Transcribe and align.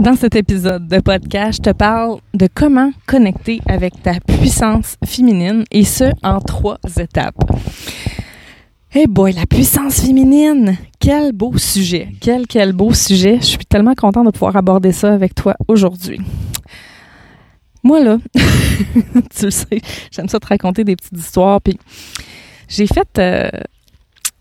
Dans 0.00 0.16
cet 0.16 0.34
épisode 0.34 0.88
de 0.88 1.00
podcast, 1.00 1.58
je 1.58 1.70
te 1.70 1.74
parle 1.74 2.18
de 2.34 2.48
comment 2.52 2.92
connecter 3.06 3.60
avec 3.66 4.02
ta 4.02 4.14
puissance 4.20 4.96
féminine 5.04 5.64
et 5.70 5.84
ce 5.84 6.12
en 6.22 6.40
trois 6.40 6.78
étapes. 6.98 7.36
Hey 8.92 9.06
boy, 9.06 9.32
la 9.32 9.46
puissance 9.46 10.00
féminine! 10.00 10.76
Quel 11.00 11.32
beau 11.32 11.56
sujet! 11.58 12.08
Quel, 12.20 12.46
quel 12.46 12.72
beau 12.72 12.92
sujet! 12.92 13.38
Je 13.40 13.46
suis 13.46 13.66
tellement 13.66 13.94
contente 13.94 14.26
de 14.26 14.30
pouvoir 14.30 14.56
aborder 14.56 14.92
ça 14.92 15.12
avec 15.12 15.34
toi 15.34 15.54
aujourd'hui. 15.68 16.20
Moi, 17.82 18.02
là, 18.02 18.18
tu 18.34 19.44
le 19.44 19.50
sais, 19.50 19.80
j'aime 20.10 20.28
ça 20.28 20.40
te 20.40 20.46
raconter 20.46 20.84
des 20.84 20.96
petites 20.96 21.18
histoires. 21.18 21.60
Puis 21.60 21.78
j'ai 22.68 22.86
fait, 22.86 23.18
euh, 23.18 23.48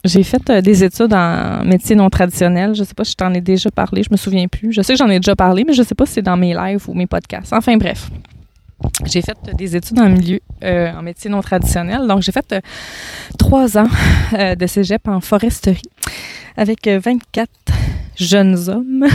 j'ai 0.04 0.24
fait 0.24 0.50
euh, 0.50 0.62
des 0.62 0.84
études 0.84 1.14
en 1.14 1.64
médecine 1.64 1.98
non 1.98 2.10
traditionnel. 2.10 2.76
Je 2.76 2.84
sais 2.84 2.94
pas 2.94 3.04
si 3.04 3.12
je 3.12 3.18
t'en 3.18 3.34
ai 3.34 3.42
déjà 3.42 3.72
parlé, 3.72 4.04
je 4.04 4.10
me 4.12 4.18
souviens 4.18 4.48
plus. 4.48 4.74
Je 4.74 4.82
sais 4.82 4.94
que 4.94 5.00
j'en 5.00 5.10
ai 5.10 5.20
déjà 5.20 5.36
parlé, 5.36 5.64
mais 5.66 5.74
je 5.74 5.84
sais 5.84 5.96
pas 5.96 6.06
si 6.06 6.14
c'est 6.14 6.22
dans 6.22 6.38
mes 6.38 6.54
lives 6.54 6.90
ou 6.90 6.94
mes 6.94 7.08
podcasts. 7.08 7.54
Enfin 7.54 7.78
bref. 7.78 8.10
J'ai 9.06 9.22
fait 9.22 9.38
des 9.56 9.78
études 9.78 10.00
en 10.00 10.10
milieu 10.10 10.42
euh, 10.62 10.92
en 10.92 11.02
médecine 11.02 11.32
non 11.32 11.42
traditionnelle. 11.42 12.06
Donc, 12.06 12.22
j'ai 12.22 12.34
fait 12.34 12.54
trois 13.38 13.78
ans 13.78 13.88
de 14.34 14.68
cégep 14.68 15.08
en 15.08 15.22
foresterie 15.22 15.90
avec 16.58 16.86
24 16.86 17.50
jeunes 18.18 18.58
hommes 18.68 19.06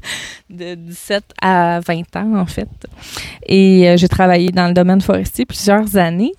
de 0.50 0.74
17 0.74 1.24
à 1.42 1.80
20 1.80 2.16
ans, 2.16 2.36
en 2.36 2.46
fait. 2.46 2.70
Et 3.46 3.94
j'ai 3.98 4.08
travaillé 4.08 4.50
dans 4.50 4.68
le 4.68 4.72
domaine 4.72 5.02
forestier 5.02 5.44
plusieurs 5.44 5.98
années. 5.98 6.32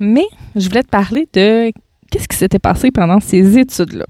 Mais 0.00 0.26
je 0.56 0.68
voulais 0.68 0.82
te 0.82 0.88
parler 0.88 1.28
de 1.32 1.70
qu'est-ce 2.12 2.28
qui 2.28 2.36
s'était 2.36 2.58
passé 2.58 2.90
pendant 2.90 3.18
ces 3.18 3.58
études-là? 3.58 4.04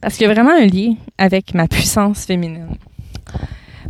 Parce 0.00 0.16
qu'il 0.16 0.26
y 0.26 0.30
a 0.30 0.32
vraiment 0.32 0.52
un 0.52 0.64
lien 0.64 0.94
avec 1.18 1.54
ma 1.54 1.66
puissance 1.66 2.24
féminine. 2.24 2.68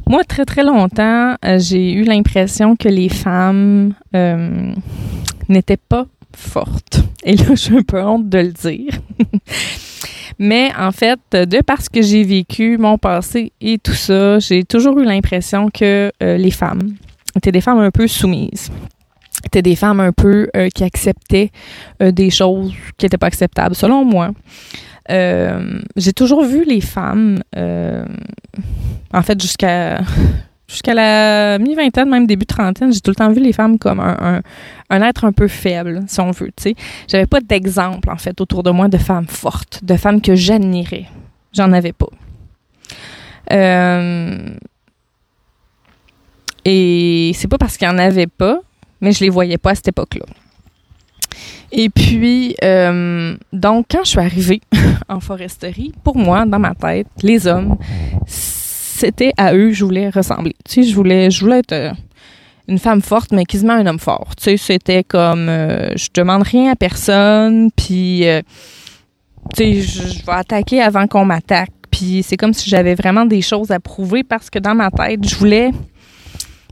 Moi, 0.09 0.25
très, 0.25 0.45
très 0.45 0.65
longtemps, 0.65 1.37
euh, 1.45 1.59
j'ai 1.59 1.93
eu 1.93 2.03
l'impression 2.03 2.75
que 2.77 2.89
les 2.89 3.09
femmes 3.09 3.95
euh, 4.17 4.73
n'étaient 5.49 5.77
pas 5.77 6.07
fortes. 6.35 7.01
Et 7.25 7.37
là, 7.37 7.45
j'ai 7.55 7.77
un 7.77 7.83
peu 7.83 8.03
honte 8.03 8.29
de 8.29 8.39
le 8.39 8.53
dire. 8.53 8.93
Mais 10.39 10.73
en 10.77 10.91
fait, 10.91 11.21
de 11.33 11.61
parce 11.61 11.89
que 11.89 12.01
j'ai 12.01 12.25
vécu 12.25 12.79
mon 12.79 12.97
passé 12.99 13.53
et 13.61 13.79
tout 13.79 13.93
ça, 13.93 14.39
j'ai 14.39 14.65
toujours 14.65 14.99
eu 14.99 15.05
l'impression 15.05 15.69
que 15.69 16.11
euh, 16.23 16.37
les 16.37 16.51
femmes 16.51 16.95
étaient 17.37 17.53
des 17.53 17.61
femmes 17.61 17.79
un 17.79 17.91
peu 17.91 18.09
soumises 18.09 18.71
étaient 19.47 19.63
des 19.63 19.77
femmes 19.77 20.01
un 20.01 20.13
peu 20.13 20.49
euh, 20.57 20.69
qui 20.69 20.85
acceptaient 20.85 21.51
euh, 22.03 22.11
des 22.13 22.31
choses 22.31 22.73
qui 22.99 23.07
n'étaient 23.07 23.19
pas 23.19 23.27
acceptables, 23.27 23.75
selon 23.75 24.05
moi. 24.05 24.31
Euh, 25.11 25.81
j'ai 25.97 26.13
toujours 26.13 26.45
vu 26.45 26.65
les 26.65 26.81
femmes, 26.81 27.43
en 27.55 29.23
fait, 29.23 29.41
jusqu'à 29.41 30.01
jusqu'à 30.69 30.95
la 30.95 31.59
mi-vingtaine, 31.59 32.09
même 32.09 32.27
début 32.27 32.47
trentaine, 32.47 32.93
j'ai 32.93 33.01
tout 33.01 33.11
le 33.11 33.17
temps 33.17 33.31
vu 33.31 33.41
les 33.43 33.53
femmes 33.53 33.79
comme 33.79 34.01
un, 34.01 34.41
un, 34.89 35.03
être 35.03 35.25
un 35.25 35.33
peu 35.33 35.49
faible, 35.49 36.01
si 36.07 36.21
on 36.21 36.31
veut. 36.31 36.51
Sais, 36.57 36.75
j'avais 37.09 37.27
pas 37.27 37.41
d'exemple 37.41 38.11
en 38.11 38.17
fait 38.17 38.41
autour 38.41 38.63
de 38.63 38.71
moi 38.71 38.89
de 38.89 38.97
femmes 38.97 39.27
fortes, 39.29 39.85
de 39.85 39.97
femmes 39.97 40.21
que 40.21 40.35
j'admirais. 40.35 41.07
J'en 41.53 41.73
avais 41.73 41.93
pas. 41.93 42.07
et 46.65 47.33
c'est 47.35 47.49
pas 47.49 47.59
parce 47.59 47.77
qu'il 47.77 47.87
y 47.87 47.91
en 47.91 47.99
avait 47.99 48.29
pas 48.29 48.63
mais 49.03 49.13
je 49.13 49.21
les 49.21 49.29
voyais 49.29 49.59
pas 49.59 49.73
à 49.73 49.75
cette 49.75 49.89
époque-là. 49.89 50.25
Et 51.73 51.89
puis, 51.91 52.55
euh, 52.63 53.35
donc, 53.53 53.87
quand 53.91 54.05
je 54.05 54.11
suis 54.11 54.19
arrivée 54.19 54.61
en 55.09 55.21
foresterie, 55.21 55.93
pour 56.05 56.17
moi, 56.17 56.47
dans 56.47 56.59
ma 56.59 56.75
tête, 56.75 57.09
les 57.23 57.47
hommes, 57.47 57.77
c'était 58.27 59.33
à 59.37 59.55
eux 59.55 59.73
je 59.73 59.85
voulais 59.85 60.11
ressembler. 60.11 60.55
Tu 60.65 60.83
sais, 60.83 60.89
je 60.89 60.95
voulais, 60.95 61.31
je 61.31 61.41
voulais 61.41 61.59
être 61.61 61.73
euh, 61.73 61.91
une 62.69 62.79
femme 62.79 63.01
forte, 63.01 63.33
mais 63.33 63.45
quasiment 63.45 63.73
un 63.73 63.87
homme 63.87 63.99
fort. 63.99 64.29
Tu 64.37 64.45
sais, 64.45 64.57
c'était 64.57 65.03
comme, 65.03 65.49
euh, 65.49 65.91
je 65.97 66.09
demande 66.15 66.43
rien 66.43 66.73
à 66.73 66.77
personne, 66.77 67.71
puis, 67.75 68.25
tu 69.55 69.57
sais, 69.57 69.81
je, 69.81 70.25
vais 70.25 70.33
attaquer 70.33 70.83
avant 70.83 71.07
qu'on 71.07 71.25
m'attaque. 71.25 71.71
Puis 71.91 72.23
c'est 72.23 72.37
comme 72.37 72.55
si 72.55 72.71
j'avais 72.71 72.95
vraiment 72.95 73.27
des 73.27 73.43
choses 73.43 73.71
à 73.71 73.79
prouver 73.79 74.25
parce 74.25 74.49
que 74.49 74.59
dans 74.59 74.75
ma 74.75 74.91
tête, 74.91 75.29
je 75.29 75.35
voulais 75.37 75.71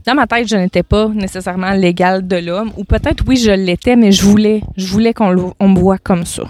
dans 0.05 0.15
ma 0.15 0.27
tête, 0.27 0.47
je 0.47 0.55
n'étais 0.55 0.83
pas 0.83 1.07
nécessairement 1.09 1.71
l'égale 1.71 2.27
de 2.27 2.37
l'homme, 2.37 2.71
ou 2.77 2.83
peut-être 2.83 3.23
oui, 3.27 3.37
je 3.37 3.51
l'étais, 3.51 3.95
mais 3.95 4.11
je 4.11 4.23
voulais, 4.23 4.61
je 4.77 4.87
voulais 4.87 5.13
qu'on 5.13 5.33
me 5.33 5.79
voit 5.79 5.97
comme 5.97 6.25
ça. 6.25 6.43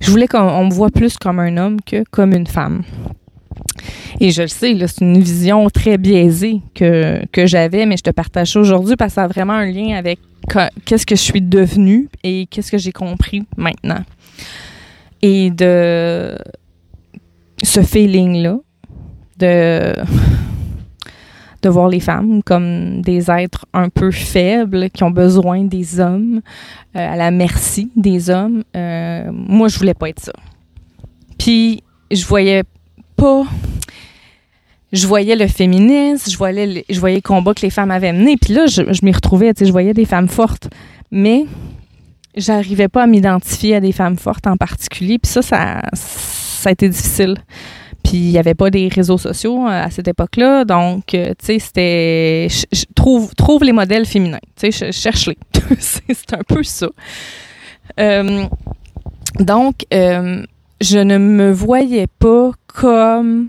Je 0.00 0.10
voulais 0.10 0.28
qu'on 0.28 0.64
me 0.64 0.72
voit 0.72 0.90
plus 0.90 1.16
comme 1.16 1.38
un 1.38 1.56
homme 1.56 1.80
que 1.80 2.04
comme 2.10 2.32
une 2.32 2.46
femme. 2.46 2.82
Et 4.20 4.30
je 4.30 4.42
le 4.42 4.48
sais, 4.48 4.76
c'est 4.86 5.00
une 5.00 5.20
vision 5.20 5.68
très 5.70 5.96
biaisée 5.98 6.60
que, 6.74 7.24
que 7.32 7.46
j'avais, 7.46 7.86
mais 7.86 7.96
je 7.96 8.02
te 8.02 8.10
partage 8.10 8.56
aujourd'hui 8.56 8.96
parce 8.96 9.12
que 9.12 9.14
ça 9.14 9.24
a 9.24 9.28
vraiment 9.28 9.54
un 9.54 9.66
lien 9.66 9.96
avec 9.96 10.18
qu'est-ce 10.84 11.06
que 11.06 11.16
je 11.16 11.20
suis 11.20 11.42
devenue 11.42 12.08
et 12.22 12.46
qu'est-ce 12.46 12.70
que 12.70 12.78
j'ai 12.78 12.92
compris 12.92 13.44
maintenant. 13.56 14.02
Et 15.22 15.50
de 15.50 16.36
ce 17.62 17.82
feeling-là, 17.82 18.58
de 19.38 19.94
de 21.62 21.68
voir 21.68 21.88
les 21.88 22.00
femmes 22.00 22.42
comme 22.42 23.02
des 23.02 23.30
êtres 23.30 23.66
un 23.72 23.88
peu 23.88 24.10
faibles 24.10 24.90
qui 24.90 25.04
ont 25.04 25.10
besoin 25.10 25.64
des 25.64 26.00
hommes, 26.00 26.40
euh, 26.96 27.12
à 27.12 27.16
la 27.16 27.30
merci 27.30 27.90
des 27.96 28.30
hommes. 28.30 28.64
Euh, 28.76 29.30
moi, 29.32 29.68
je 29.68 29.78
voulais 29.78 29.94
pas 29.94 30.08
être 30.08 30.20
ça. 30.20 30.32
Puis, 31.38 31.82
je 32.10 32.24
voyais 32.26 32.64
pas. 33.16 33.44
Je 34.92 35.06
voyais 35.06 35.36
le 35.36 35.46
féminisme, 35.46 36.30
je 36.30 36.36
voyais, 36.36 36.66
le, 36.66 36.82
je 36.88 37.20
combat 37.20 37.54
que 37.54 37.62
les 37.62 37.70
femmes 37.70 37.92
avaient 37.92 38.12
mené. 38.12 38.36
Puis 38.36 38.54
là, 38.54 38.66
je, 38.66 38.92
je 38.92 39.04
m'y 39.04 39.12
retrouvais, 39.12 39.54
tu 39.54 39.60
sais, 39.60 39.66
je 39.66 39.72
voyais 39.72 39.94
des 39.94 40.04
femmes 40.04 40.28
fortes. 40.28 40.68
Mais 41.12 41.44
j'arrivais 42.36 42.88
pas 42.88 43.04
à 43.04 43.06
m'identifier 43.06 43.76
à 43.76 43.80
des 43.80 43.92
femmes 43.92 44.18
fortes 44.18 44.46
en 44.46 44.56
particulier. 44.56 45.18
Puis 45.18 45.30
ça, 45.30 45.42
ça, 45.42 45.82
ça 45.94 46.68
a 46.70 46.72
été 46.72 46.88
difficile. 46.88 47.36
Puis 48.02 48.16
il 48.16 48.30
n'y 48.30 48.38
avait 48.38 48.54
pas 48.54 48.70
des 48.70 48.88
réseaux 48.88 49.18
sociaux 49.18 49.66
euh, 49.66 49.84
à 49.84 49.90
cette 49.90 50.08
époque-là. 50.08 50.64
Donc, 50.64 51.14
euh, 51.14 51.34
tu 51.38 51.46
sais, 51.46 51.58
c'était. 51.58 52.48
trouve, 52.94 53.34
trouve 53.34 53.64
les 53.64 53.72
modèles 53.72 54.06
féminins. 54.06 54.38
Tu 54.56 54.72
sais, 54.72 54.92
cherche-les. 54.92 55.38
c'est 55.78 56.32
un 56.32 56.42
peu 56.46 56.62
ça. 56.62 56.88
Euh, 57.98 58.46
donc, 59.38 59.84
je 59.90 60.98
ne 60.98 61.18
me 61.18 61.50
voyais 61.52 62.06
pas 62.18 62.52
comme. 62.66 63.48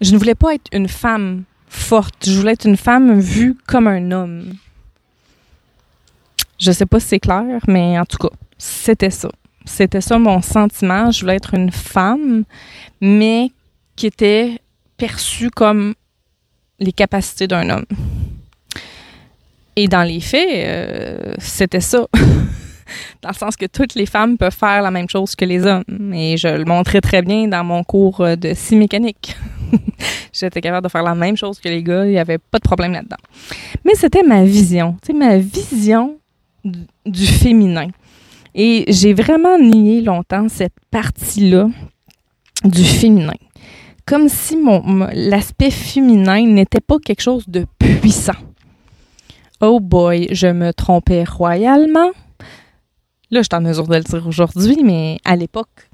Je 0.00 0.12
ne 0.12 0.18
voulais 0.18 0.34
pas 0.34 0.54
être 0.54 0.68
une 0.72 0.88
femme 0.88 1.44
forte. 1.68 2.26
Je 2.26 2.38
voulais 2.38 2.52
être 2.52 2.66
une 2.66 2.76
femme 2.76 3.18
vue 3.18 3.56
comme 3.66 3.86
un 3.88 4.10
homme. 4.10 4.52
Je 6.58 6.72
sais 6.72 6.86
pas 6.86 7.00
si 7.00 7.08
c'est 7.08 7.20
clair, 7.20 7.60
mais 7.66 7.98
en 7.98 8.04
tout 8.04 8.18
cas, 8.18 8.34
c'était 8.58 9.10
ça. 9.10 9.30
C'était 9.64 10.00
ça 10.00 10.18
mon 10.18 10.40
sentiment. 10.40 11.10
Je 11.10 11.20
voulais 11.20 11.36
être 11.36 11.54
une 11.54 11.72
femme, 11.72 12.44
mais 13.00 13.50
qui 13.96 14.06
était 14.06 14.58
perçue 14.96 15.50
comme 15.50 15.94
les 16.78 16.92
capacités 16.92 17.46
d'un 17.46 17.68
homme. 17.70 17.86
Et 19.74 19.88
dans 19.88 20.02
les 20.02 20.20
faits, 20.20 20.48
euh, 20.52 21.34
c'était 21.38 21.80
ça. 21.80 22.06
dans 23.22 23.28
le 23.28 23.34
sens 23.34 23.56
que 23.56 23.66
toutes 23.66 23.94
les 23.94 24.06
femmes 24.06 24.38
peuvent 24.38 24.54
faire 24.54 24.82
la 24.82 24.90
même 24.90 25.08
chose 25.08 25.34
que 25.34 25.44
les 25.44 25.66
hommes. 25.66 26.12
Et 26.14 26.36
je 26.36 26.48
le 26.48 26.64
montrais 26.64 27.00
très 27.00 27.22
bien 27.22 27.48
dans 27.48 27.64
mon 27.64 27.82
cours 27.84 28.24
de 28.36 28.54
scie 28.54 28.76
mécanique. 28.76 29.36
J'étais 30.32 30.60
capable 30.60 30.86
de 30.86 30.90
faire 30.90 31.02
la 31.02 31.14
même 31.14 31.36
chose 31.36 31.58
que 31.58 31.68
les 31.68 31.82
gars, 31.82 32.04
il 32.04 32.12
n'y 32.12 32.18
avait 32.18 32.38
pas 32.38 32.58
de 32.58 32.62
problème 32.62 32.92
là-dedans. 32.92 33.16
Mais 33.84 33.94
c'était 33.94 34.22
ma 34.22 34.44
vision, 34.44 34.96
tu 35.04 35.12
ma 35.12 35.38
vision 35.38 36.18
du 37.04 37.26
féminin. 37.26 37.88
Et 38.54 38.84
j'ai 38.88 39.12
vraiment 39.12 39.58
nié 39.58 40.00
longtemps 40.00 40.48
cette 40.48 40.74
partie-là 40.90 41.68
du 42.64 42.84
féminin 42.84 43.34
comme 44.06 44.28
si 44.28 44.56
mon, 44.56 45.08
l'aspect 45.12 45.70
féminin 45.70 46.46
n'était 46.46 46.80
pas 46.80 46.98
quelque 46.98 47.22
chose 47.22 47.44
de 47.48 47.66
puissant. 47.78 48.38
Oh 49.60 49.80
boy, 49.80 50.28
je 50.30 50.46
me 50.46 50.72
trompais 50.72 51.24
royalement. 51.24 52.10
Là, 53.30 53.40
je 53.40 53.48
suis 53.50 53.56
en 53.56 53.60
mesure 53.60 53.88
de 53.88 53.96
le 53.96 54.02
dire 54.02 54.26
aujourd'hui, 54.26 54.78
mais 54.84 55.18
à 55.24 55.34
l'époque, 55.34 55.90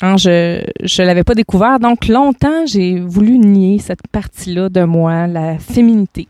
hein, 0.00 0.16
je 0.16 0.60
ne 0.60 1.06
l'avais 1.06 1.24
pas 1.24 1.34
découvert. 1.34 1.80
Donc, 1.80 2.06
longtemps, 2.06 2.66
j'ai 2.66 3.00
voulu 3.00 3.38
nier 3.38 3.80
cette 3.80 4.06
partie-là 4.12 4.68
de 4.68 4.84
moi, 4.84 5.26
la 5.26 5.58
féminité. 5.58 6.28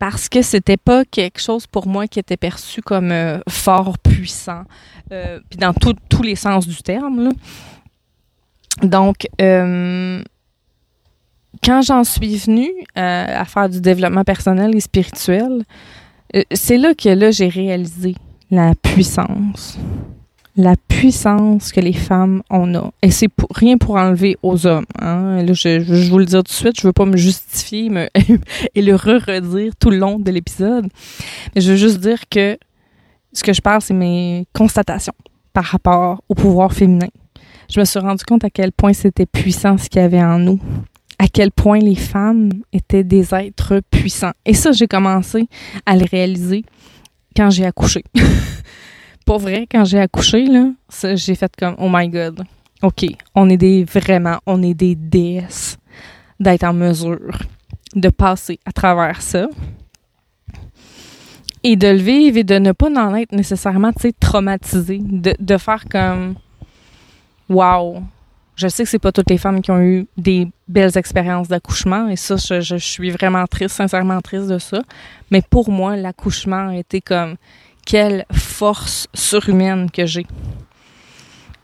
Parce 0.00 0.28
que 0.28 0.42
c'était 0.42 0.76
pas 0.76 1.04
quelque 1.04 1.40
chose 1.40 1.68
pour 1.68 1.86
moi 1.86 2.08
qui 2.08 2.18
était 2.18 2.36
perçu 2.36 2.82
comme 2.82 3.12
euh, 3.12 3.38
fort 3.48 3.96
puissant, 3.98 4.64
euh, 5.12 5.38
puis 5.48 5.58
dans 5.58 5.72
tous 5.72 6.22
les 6.22 6.34
sens 6.34 6.66
du 6.66 6.82
terme. 6.82 7.30
Donc, 8.82 9.28
euh, 9.40 10.22
quand 11.62 11.82
j'en 11.82 12.04
suis 12.04 12.36
venue 12.36 12.72
euh, 12.98 13.40
à 13.40 13.44
faire 13.44 13.68
du 13.68 13.80
développement 13.80 14.24
personnel 14.24 14.74
et 14.74 14.80
spirituel, 14.80 15.64
euh, 16.34 16.42
c'est 16.52 16.76
là 16.76 16.94
que 16.94 17.08
là 17.08 17.30
j'ai 17.30 17.48
réalisé 17.48 18.14
la 18.50 18.74
puissance 18.74 19.78
la 20.56 20.74
puissance 20.88 21.72
que 21.72 21.80
les 21.80 21.92
femmes 21.92 22.42
ont 22.48 22.72
a. 22.74 22.90
Et 23.02 23.10
c'est 23.10 23.28
pour, 23.28 23.48
rien 23.54 23.76
pour 23.76 23.96
enlever 23.96 24.36
aux 24.42 24.66
hommes. 24.66 24.86
Hein. 25.00 25.42
Là, 25.42 25.52
je, 25.52 25.80
je, 25.80 26.10
vous 26.10 26.18
le 26.18 26.24
dire 26.24 26.44
tout 26.44 26.52
de 26.52 26.56
suite, 26.56 26.80
je 26.80 26.86
veux 26.86 26.92
pas 26.92 27.06
me 27.06 27.16
justifier 27.16 27.90
me, 27.90 28.08
et 28.74 28.82
le 28.82 28.94
re-redire 28.94 29.72
tout 29.76 29.90
le 29.90 29.98
long 29.98 30.18
de 30.18 30.30
l'épisode. 30.30 30.86
Mais 31.54 31.60
je 31.60 31.72
veux 31.72 31.76
juste 31.76 31.98
dire 31.98 32.28
que 32.30 32.56
ce 33.32 33.42
que 33.42 33.52
je 33.52 33.60
parle, 33.60 33.82
c'est 33.82 33.94
mes 33.94 34.46
constatations 34.52 35.14
par 35.52 35.64
rapport 35.64 36.22
au 36.28 36.34
pouvoir 36.34 36.72
féminin. 36.72 37.08
Je 37.74 37.80
me 37.80 37.84
suis 37.84 37.98
rendu 37.98 38.22
compte 38.24 38.44
à 38.44 38.50
quel 38.50 38.70
point 38.70 38.92
c'était 38.92 39.26
puissant 39.26 39.76
ce 39.78 39.88
qu'il 39.88 40.00
y 40.00 40.04
avait 40.04 40.22
en 40.22 40.38
nous, 40.38 40.60
à 41.18 41.26
quel 41.26 41.50
point 41.50 41.80
les 41.80 41.96
femmes 41.96 42.50
étaient 42.72 43.02
des 43.02 43.34
êtres 43.34 43.82
puissants. 43.90 44.30
Et 44.46 44.54
ça, 44.54 44.70
j'ai 44.70 44.86
commencé 44.86 45.48
à 45.84 45.96
le 45.96 46.04
réaliser 46.08 46.64
quand 47.36 47.50
j'ai 47.50 47.66
accouché. 47.66 48.04
pour 49.26 49.40
vrai, 49.40 49.66
quand 49.68 49.84
j'ai 49.84 49.98
accouché, 49.98 50.46
là, 50.46 50.70
j'ai 51.16 51.34
fait 51.34 51.52
comme 51.58 51.74
Oh 51.78 51.88
my 51.92 52.08
God. 52.08 52.44
OK, 52.80 53.06
on 53.34 53.50
est 53.50 53.56
des 53.56 53.82
vraiment, 53.82 54.38
on 54.46 54.62
est 54.62 54.74
des 54.74 54.94
déesses 54.94 55.76
d'être 56.38 56.62
en 56.62 56.74
mesure 56.74 57.42
de 57.96 58.08
passer 58.08 58.60
à 58.66 58.70
travers 58.70 59.20
ça 59.20 59.48
et 61.64 61.74
de 61.74 61.88
le 61.88 61.98
vivre 61.98 62.36
et 62.36 62.44
de 62.44 62.54
ne 62.54 62.70
pas 62.70 62.86
en 62.86 63.16
être 63.16 63.32
nécessairement, 63.32 63.90
traumatisé. 64.20 65.00
De, 65.02 65.34
de 65.40 65.56
faire 65.56 65.86
comme 65.90 66.36
Wow! 67.48 68.02
Je 68.56 68.68
sais 68.68 68.84
que 68.84 68.88
c'est 68.88 69.00
pas 69.00 69.10
toutes 69.10 69.30
les 69.30 69.38
femmes 69.38 69.60
qui 69.60 69.72
ont 69.72 69.80
eu 69.80 70.06
des 70.16 70.46
belles 70.68 70.96
expériences 70.96 71.48
d'accouchement 71.48 72.08
et 72.08 72.14
ça, 72.14 72.36
je, 72.36 72.60
je, 72.60 72.76
suis 72.76 73.10
vraiment 73.10 73.44
triste, 73.46 73.74
sincèrement 73.74 74.20
triste 74.20 74.46
de 74.46 74.58
ça. 74.58 74.82
Mais 75.30 75.42
pour 75.42 75.70
moi, 75.70 75.96
l'accouchement 75.96 76.68
a 76.68 76.76
été 76.76 77.00
comme 77.00 77.36
quelle 77.84 78.24
force 78.32 79.08
surhumaine 79.12 79.90
que 79.90 80.06
j'ai. 80.06 80.26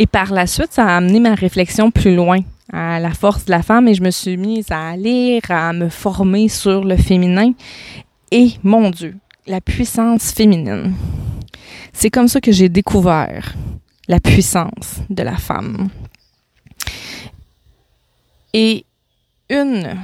Et 0.00 0.06
par 0.06 0.32
la 0.32 0.46
suite, 0.46 0.72
ça 0.72 0.86
a 0.86 0.96
amené 0.96 1.20
ma 1.20 1.34
réflexion 1.34 1.90
plus 1.90 2.14
loin 2.14 2.40
à 2.72 2.98
la 3.00 3.10
force 3.10 3.44
de 3.44 3.50
la 3.50 3.62
femme 3.62 3.86
et 3.86 3.94
je 3.94 4.02
me 4.02 4.10
suis 4.10 4.36
mise 4.36 4.70
à 4.70 4.96
lire, 4.96 5.42
à 5.48 5.72
me 5.72 5.88
former 5.88 6.48
sur 6.48 6.84
le 6.84 6.96
féminin. 6.96 7.52
Et 8.30 8.52
mon 8.62 8.90
Dieu, 8.90 9.16
la 9.46 9.60
puissance 9.60 10.32
féminine. 10.32 10.94
C'est 11.92 12.10
comme 12.10 12.28
ça 12.28 12.40
que 12.40 12.52
j'ai 12.52 12.68
découvert 12.68 13.54
la 14.10 14.18
puissance 14.18 14.98
de 15.08 15.22
la 15.22 15.36
femme. 15.36 15.88
Et 18.52 18.84
une 19.48 19.96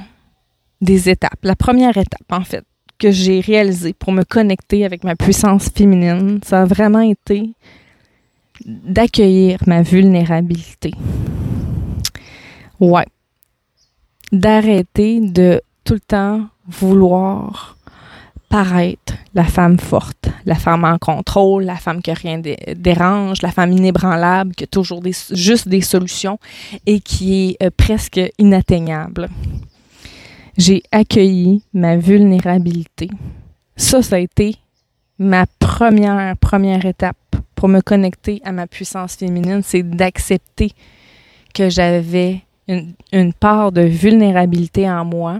des 0.79 1.09
étapes, 1.09 1.39
la 1.43 1.57
première 1.57 1.97
étape 1.97 2.31
en 2.31 2.45
fait, 2.45 2.63
que 2.99 3.11
j'ai 3.11 3.41
réalisé 3.41 3.91
pour 3.91 4.13
me 4.13 4.23
connecter 4.23 4.85
avec 4.85 5.03
ma 5.03 5.17
puissance 5.17 5.67
féminine, 5.69 6.39
ça 6.41 6.61
a 6.61 6.65
vraiment 6.65 7.01
été 7.01 7.51
d'accueillir 8.65 9.59
ma 9.67 9.81
vulnérabilité. 9.81 10.91
Ouais. 12.79 13.05
D'arrêter 14.31 15.19
de 15.19 15.61
tout 15.83 15.95
le 15.95 15.99
temps 15.99 16.47
vouloir 16.65 17.76
paraître 18.49 19.13
la 19.33 19.43
femme 19.43 19.77
forte, 19.77 20.29
la 20.45 20.55
femme 20.55 20.83
en 20.83 20.97
contrôle, 20.97 21.63
la 21.63 21.75
femme 21.75 22.01
que 22.01 22.11
rien 22.11 22.41
dérange, 22.75 23.41
la 23.41 23.51
femme 23.51 23.71
inébranlable, 23.71 24.55
qui 24.55 24.63
a 24.63 24.67
toujours 24.67 25.01
des, 25.01 25.13
juste 25.31 25.67
des 25.67 25.81
solutions 25.81 26.39
et 26.85 26.99
qui 27.01 27.57
est 27.59 27.65
euh, 27.65 27.69
presque 27.75 28.21
inatteignable 28.37 29.29
j'ai 30.57 30.83
accueilli 30.91 31.63
ma 31.73 31.97
vulnérabilité. 31.97 33.09
Ça, 33.75 34.01
ça 34.01 34.15
a 34.15 34.19
été 34.19 34.55
ma 35.19 35.45
première, 35.59 36.35
première 36.37 36.85
étape 36.85 37.17
pour 37.55 37.69
me 37.69 37.81
connecter 37.81 38.41
à 38.43 38.51
ma 38.51 38.67
puissance 38.67 39.15
féminine, 39.15 39.61
c'est 39.63 39.83
d'accepter 39.83 40.71
que 41.53 41.69
j'avais 41.69 42.41
une, 42.67 42.93
une, 43.11 43.33
part 43.33 43.71
de 43.71 43.81
vulnérabilité 43.81 44.89
en 44.89 45.05
moi 45.05 45.39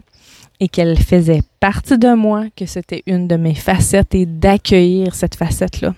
et 0.60 0.68
qu'elle 0.68 0.98
faisait 0.98 1.42
partie 1.60 1.98
de 1.98 2.14
moi, 2.14 2.46
que 2.56 2.66
c'était 2.66 3.04
une 3.06 3.28
de 3.28 3.36
mes 3.36 3.54
facettes 3.54 4.16
et 4.16 4.26
d'accueillir 4.26 5.14
cette 5.14 5.36
facette-là. 5.36 5.94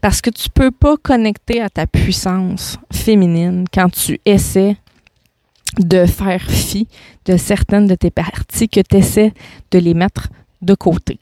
Parce 0.00 0.20
que 0.20 0.30
tu 0.30 0.50
peux 0.50 0.70
pas 0.70 0.96
connecter 0.96 1.60
à 1.60 1.68
ta 1.68 1.86
puissance 1.86 2.78
féminine 2.92 3.64
quand 3.72 3.90
tu 3.90 4.20
essaies 4.24 4.76
de 5.78 6.06
faire 6.06 6.42
fi 6.42 6.86
de 7.24 7.36
certaines 7.36 7.86
de 7.86 7.94
tes 7.94 8.10
parties 8.10 8.68
que 8.68 8.80
tu 8.80 8.96
essaies 8.96 9.32
de 9.70 9.78
les 9.78 9.94
mettre 9.94 10.28
de 10.62 10.74
côté. 10.74 11.18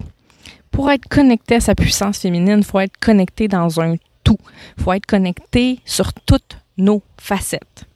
Pour 0.70 0.90
être 0.90 1.08
connecté 1.08 1.56
à 1.56 1.61
sa 1.61 1.75
puissance 1.75 2.19
féminine, 2.19 2.58
il 2.58 2.64
faut 2.64 2.81
être 2.81 2.99
connecté 2.99 3.49
dans 3.49 3.81
un 3.81 3.96
tout. 4.23 4.38
Il 4.76 4.84
faut 4.84 4.93
être 4.93 5.06
connecté 5.06 5.81
sur 5.84 6.12
toutes 6.12 6.58
nos 6.76 7.02
facettes. 7.19 7.87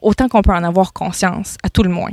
Autant 0.00 0.28
qu'on 0.28 0.42
peut 0.42 0.52
en 0.52 0.62
avoir 0.62 0.92
conscience, 0.92 1.56
à 1.62 1.70
tout 1.70 1.82
le 1.82 1.90
moins. 1.90 2.12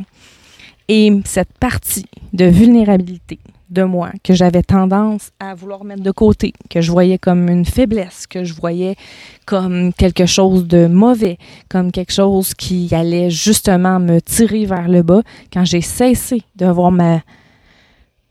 Et 0.94 1.10
cette 1.24 1.58
partie 1.58 2.04
de 2.34 2.44
vulnérabilité, 2.44 3.40
de 3.70 3.84
moi, 3.84 4.12
que 4.26 4.34
j'avais 4.34 4.62
tendance 4.62 5.32
à 5.40 5.56
vouloir 5.56 5.86
mettre 5.86 6.04
de 6.04 6.12
côté, 6.12 6.52
que 6.70 6.82
je 6.82 6.92
voyais 6.92 7.18
comme 7.18 7.48
une 7.48 7.64
faiblesse, 7.64 8.28
que 8.28 8.44
je 8.44 8.54
voyais 8.54 8.98
comme 9.46 9.94
quelque 9.94 10.26
chose 10.26 10.68
de 10.68 10.88
mauvais, 10.88 11.38
comme 11.70 11.94
quelque 11.94 12.12
chose 12.12 12.54
qui 12.54 12.94
allait 12.94 13.30
justement 13.30 14.02
me 14.02 14.20
tirer 14.20 14.66
vers 14.66 14.90
le 14.90 15.02
bas, 15.02 15.22
quand 15.54 15.64
j'ai 15.64 15.80
cessé 15.80 16.42
de 16.58 16.66
voir 16.66 16.92
ma 16.92 17.22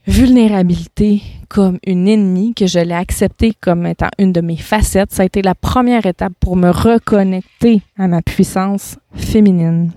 vulnérabilité 0.07 1.23
comme 1.49 1.79
une 1.87 2.09
ennemie, 2.09 2.53
que 2.53 2.67
je 2.67 2.81
l'ai 2.81 2.93
acceptée 2.93 3.55
comme 3.59 3.87
étant 3.87 4.11
une 4.19 4.35
de 4.35 4.43
mes 4.43 4.59
facettes, 4.59 5.13
ça 5.13 5.23
a 5.23 5.25
été 5.25 5.41
la 5.41 5.55
première 5.55 6.05
étape 6.05 6.35
pour 6.39 6.57
me 6.57 6.69
reconnecter 6.69 7.81
à 7.97 8.07
ma 8.07 8.21
puissance 8.21 8.99
féminine. 9.15 9.93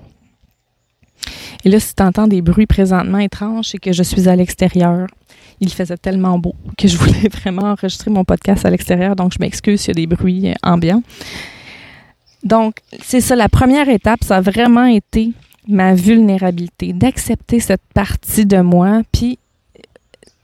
Et 1.65 1.69
là, 1.69 1.79
si 1.79 1.95
tu 1.95 2.03
entends 2.03 2.27
des 2.27 2.41
bruits 2.41 2.67
présentement 2.67 3.19
étranges, 3.19 3.69
c'est 3.69 3.77
que 3.77 3.93
je 3.93 4.03
suis 4.03 4.27
à 4.27 4.35
l'extérieur 4.35 5.07
il 5.59 5.71
faisait 5.71 5.97
tellement 5.97 6.37
beau 6.37 6.55
que 6.77 6.87
je 6.87 6.97
voulais 6.97 7.29
vraiment 7.31 7.71
enregistrer 7.71 8.11
mon 8.11 8.23
podcast 8.23 8.65
à 8.65 8.69
l'extérieur, 8.69 9.15
donc 9.15 9.33
je 9.33 9.37
m'excuse 9.39 9.81
s'il 9.81 9.89
y 9.89 9.91
a 9.91 10.05
des 10.05 10.07
bruits 10.07 10.49
euh, 10.49 10.53
ambiants. 10.63 11.03
Donc, 12.43 12.75
c'est 13.01 13.21
ça, 13.21 13.35
la 13.35 13.47
première 13.47 13.87
étape, 13.87 14.23
ça 14.23 14.37
a 14.37 14.41
vraiment 14.41 14.85
été 14.85 15.31
ma 15.67 15.95
vulnérabilité, 15.95 16.91
d'accepter 16.91 17.61
cette 17.61 17.81
partie 17.93 18.45
de 18.45 18.57
moi, 18.57 19.01
puis 19.13 19.39
euh, 19.77 19.81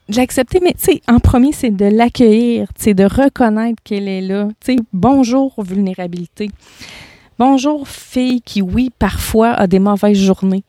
j'ai 0.08 0.22
accepté, 0.22 0.60
mais 0.64 0.74
tu 0.74 0.94
sais, 0.94 1.02
en 1.10 1.20
premier, 1.20 1.52
c'est 1.52 1.72
de 1.72 1.86
l'accueillir, 1.86 2.70
c'est 2.78 2.94
de 2.94 3.04
reconnaître 3.04 3.84
qu'elle 3.84 4.08
est 4.08 4.22
là. 4.22 4.48
Tu 4.64 4.76
sais, 4.76 4.80
bonjour 4.94 5.54
vulnérabilité. 5.62 6.50
Bonjour 7.38 7.88
fille 7.88 8.42
qui, 8.42 8.62
oui, 8.62 8.92
parfois 8.98 9.52
a 9.52 9.68
des 9.68 9.80
mauvaises 9.80 10.18
journées. 10.18 10.64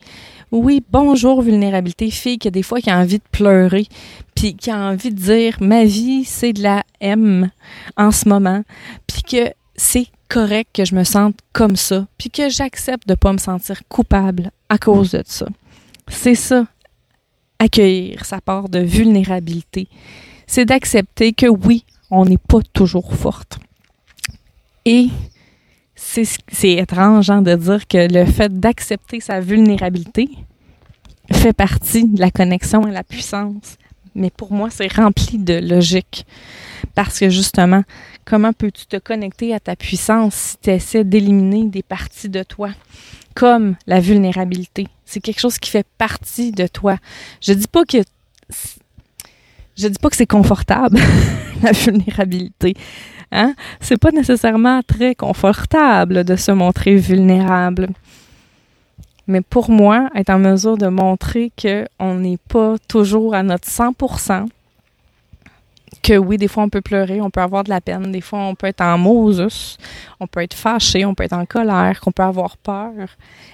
Oui, 0.51 0.83
bonjour 0.91 1.41
vulnérabilité, 1.41 2.11
fille 2.11 2.37
qui 2.37 2.49
a 2.49 2.51
des 2.51 2.61
fois 2.61 2.81
qui 2.81 2.89
a 2.89 2.99
envie 2.99 3.19
de 3.19 3.23
pleurer, 3.31 3.87
puis 4.35 4.53
qui 4.53 4.69
a 4.69 4.77
envie 4.77 5.09
de 5.09 5.17
dire 5.17 5.55
ma 5.61 5.85
vie 5.85 6.25
c'est 6.25 6.51
de 6.51 6.61
la 6.61 6.83
M 6.99 7.49
en 7.95 8.11
ce 8.11 8.27
moment, 8.27 8.61
puis 9.07 9.23
que 9.23 9.53
c'est 9.77 10.07
correct 10.27 10.71
que 10.73 10.83
je 10.83 10.93
me 10.93 11.05
sente 11.05 11.37
comme 11.53 11.77
ça, 11.77 12.05
puis 12.17 12.29
que 12.29 12.49
j'accepte 12.49 13.07
de 13.07 13.15
pas 13.15 13.31
me 13.31 13.37
sentir 13.37 13.87
coupable 13.87 14.51
à 14.67 14.77
cause 14.77 15.11
de 15.11 15.23
ça. 15.25 15.47
C'est 16.09 16.35
ça, 16.35 16.67
accueillir 17.57 18.25
sa 18.25 18.41
part 18.41 18.67
de 18.67 18.79
vulnérabilité. 18.79 19.87
C'est 20.47 20.65
d'accepter 20.65 21.31
que 21.31 21.47
oui, 21.47 21.85
on 22.09 22.25
n'est 22.25 22.37
pas 22.37 22.59
toujours 22.73 23.15
forte. 23.15 23.57
Et 24.83 25.07
c'est 26.01 26.71
étrange 26.71 27.29
hein, 27.29 27.41
de 27.41 27.55
dire 27.55 27.87
que 27.87 28.11
le 28.11 28.25
fait 28.25 28.59
d'accepter 28.59 29.19
sa 29.19 29.39
vulnérabilité 29.39 30.29
fait 31.31 31.53
partie 31.53 32.05
de 32.05 32.19
la 32.19 32.31
connexion 32.31 32.85
à 32.85 32.91
la 32.91 33.03
puissance. 33.03 33.77
Mais 34.15 34.29
pour 34.29 34.51
moi, 34.51 34.69
c'est 34.69 34.91
rempli 34.91 35.37
de 35.37 35.53
logique. 35.53 36.25
Parce 36.95 37.19
que 37.19 37.29
justement, 37.29 37.83
comment 38.25 38.51
peux-tu 38.51 38.85
te 38.85 38.97
connecter 38.97 39.53
à 39.53 39.59
ta 39.59 39.75
puissance 39.77 40.33
si 40.35 40.57
tu 40.61 40.69
essaies 40.71 41.05
d'éliminer 41.05 41.65
des 41.65 41.83
parties 41.83 42.27
de 42.27 42.43
toi, 42.43 42.71
comme 43.33 43.77
la 43.87 44.01
vulnérabilité? 44.01 44.87
C'est 45.05 45.21
quelque 45.21 45.39
chose 45.39 45.57
qui 45.57 45.69
fait 45.69 45.87
partie 45.97 46.51
de 46.51 46.67
toi. 46.67 46.97
Je 47.41 47.53
dis 47.53 47.67
pas 47.67 47.85
que 47.85 47.99
je 49.77 49.87
dis 49.87 49.99
pas 49.99 50.09
que 50.09 50.17
c'est 50.17 50.27
confortable, 50.27 50.99
la 51.63 51.71
vulnérabilité. 51.71 52.75
Hein? 53.31 53.53
C'est 53.79 53.99
pas 53.99 54.11
nécessairement 54.11 54.81
très 54.83 55.15
confortable 55.15 56.23
de 56.23 56.35
se 56.35 56.51
montrer 56.51 56.95
vulnérable. 56.95 57.89
Mais 59.27 59.41
pour 59.41 59.69
moi, 59.69 60.09
être 60.15 60.29
en 60.29 60.39
mesure 60.39 60.77
de 60.77 60.87
montrer 60.87 61.51
qu'on 61.61 62.15
n'est 62.15 62.39
pas 62.49 62.75
toujours 62.87 63.33
à 63.33 63.43
notre 63.43 63.67
100%, 63.69 64.47
que 66.01 66.17
oui, 66.17 66.37
des 66.37 66.47
fois 66.47 66.63
on 66.63 66.69
peut 66.69 66.81
pleurer, 66.81 67.21
on 67.21 67.29
peut 67.29 67.41
avoir 67.41 67.63
de 67.63 67.69
la 67.69 67.79
peine, 67.79 68.11
des 68.11 68.21
fois 68.21 68.39
on 68.39 68.55
peut 68.55 68.67
être 68.67 68.81
en 68.81 68.97
Moses, 68.97 69.77
on 70.19 70.27
peut 70.27 70.41
être 70.41 70.55
fâché, 70.55 71.05
on 71.05 71.13
peut 71.13 71.23
être 71.23 71.33
en 71.33 71.45
colère, 71.45 72.01
qu'on 72.01 72.11
peut 72.11 72.23
avoir 72.23 72.57
peur, 72.57 72.91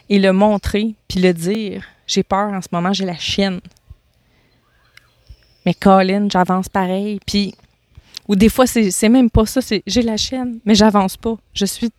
et 0.10 0.18
le 0.18 0.32
montrer, 0.32 0.96
puis 1.08 1.20
le 1.20 1.34
dire, 1.34 1.84
j'ai 2.08 2.24
peur 2.24 2.54
en 2.54 2.62
ce 2.62 2.70
moment, 2.72 2.94
j'ai 2.94 3.06
la 3.06 3.18
chienne. 3.18 3.60
Mais 5.66 5.74
Colin, 5.74 6.28
j'avance 6.32 6.70
pareil, 6.70 7.20
puis 7.26 7.54
Ou 8.28 8.36
des 8.36 8.50
fois, 8.50 8.68
c'est 8.68 9.10
même 9.10 9.30
pas 9.30 9.46
ça, 9.46 9.62
j'ai 9.86 10.02
la 10.02 10.18
chaîne, 10.18 10.60
mais 10.66 10.76
j'avance 10.76 11.16
pas. 11.18 11.38
Je 11.54 11.66
suis 11.66 11.90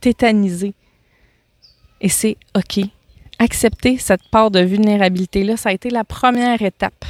tétanisée. 0.00 0.74
Et 2.00 2.08
c'est 2.08 2.36
OK. 2.56 2.84
Accepter 3.38 3.98
cette 3.98 4.28
part 4.30 4.50
de 4.50 4.60
vulnérabilité-là, 4.60 5.56
ça 5.56 5.68
a 5.68 5.72
été 5.72 5.90
la 5.90 6.04
première 6.04 6.60
étape 6.62 7.04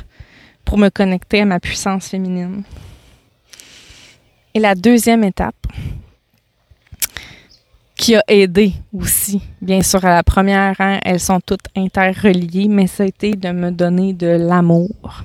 pour 0.64 0.78
me 0.78 0.88
connecter 0.88 1.40
à 1.40 1.44
ma 1.44 1.60
puissance 1.60 2.08
féminine. 2.08 2.64
Et 4.54 4.60
la 4.60 4.74
deuxième 4.74 5.24
étape, 5.24 5.66
qui 7.96 8.14
a 8.14 8.22
aidé 8.28 8.72
aussi, 8.92 9.40
bien 9.62 9.82
sûr, 9.82 10.04
à 10.04 10.14
la 10.14 10.22
première, 10.22 10.80
hein, 10.80 10.98
elles 11.02 11.20
sont 11.20 11.40
toutes 11.40 11.66
interreliées, 11.74 12.68
mais 12.68 12.86
ça 12.86 13.04
a 13.04 13.06
été 13.06 13.32
de 13.32 13.50
me 13.50 13.70
donner 13.70 14.12
de 14.12 14.26
l'amour, 14.26 15.24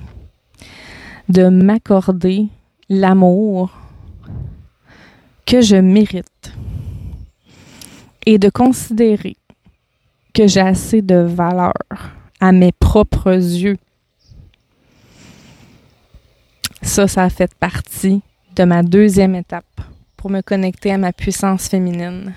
de 1.28 1.48
m'accorder 1.48 2.46
l'amour 2.92 3.70
que 5.46 5.62
je 5.62 5.76
mérite 5.76 6.52
et 8.26 8.38
de 8.38 8.50
considérer 8.50 9.36
que 10.34 10.46
j'ai 10.46 10.60
assez 10.60 11.00
de 11.00 11.16
valeur 11.16 11.72
à 12.38 12.52
mes 12.52 12.72
propres 12.72 13.32
yeux. 13.32 13.78
Ça, 16.82 17.08
ça 17.08 17.24
a 17.24 17.30
fait 17.30 17.54
partie 17.54 18.20
de 18.56 18.64
ma 18.64 18.82
deuxième 18.82 19.36
étape 19.36 19.80
pour 20.18 20.30
me 20.30 20.42
connecter 20.42 20.92
à 20.92 20.98
ma 20.98 21.12
puissance 21.12 21.68
féminine. 21.68 22.34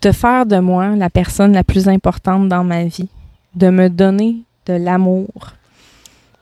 De 0.00 0.12
faire 0.12 0.46
de 0.46 0.58
moi 0.58 0.96
la 0.96 1.10
personne 1.10 1.52
la 1.52 1.64
plus 1.64 1.86
importante 1.88 2.48
dans 2.48 2.64
ma 2.64 2.84
vie, 2.84 3.10
de 3.54 3.68
me 3.68 3.90
donner 3.90 4.36
de 4.64 4.72
l'amour, 4.72 5.52